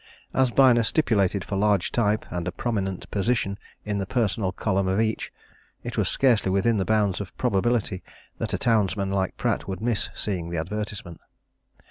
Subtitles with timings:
[0.33, 4.99] As Byner stipulated for large type, and a prominent position, in the personal column of
[4.99, 5.31] each,
[5.83, 8.01] it was scarcely within the bounds of probability
[8.39, 11.21] that a townsman like Pratt would miss seeing the advertisement.